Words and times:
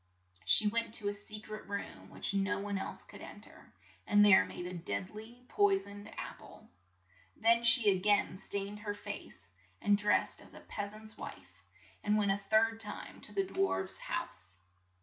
She 0.45 0.67
went 0.67 0.95
to 0.95 1.09
a 1.09 1.13
se 1.13 1.41
cret 1.41 1.67
room 1.69 2.09
which 2.09 2.33
no 2.33 2.57
one 2.57 2.79
else 2.79 3.03
could 3.03 3.21
en 3.21 3.39
ter, 3.41 3.71
and 4.07 4.25
there 4.25 4.45
made 4.45 4.65
a 4.65 4.73
dead 4.73 5.11
ly 5.11 5.41
poi 5.47 5.77
soned 5.77 6.11
ap 6.17 6.39
ple. 6.39 6.67
Then 7.35 7.63
she 7.63 7.87
a 7.91 7.99
gain 7.99 8.39
stained 8.39 8.79
her 8.79 8.95
face, 8.95 9.51
and 9.79 9.95
dressed 9.99 10.41
as 10.41 10.55
a 10.55 10.61
peas 10.61 10.93
ant's 10.93 11.19
wife, 11.19 11.61
and 12.03 12.17
went 12.17 12.31
a 12.31 12.41
third 12.49 12.79
time 12.79 13.21
to 13.21 13.31
the 13.31 13.43
dwarfs' 13.45 13.99
house. 13.99 14.55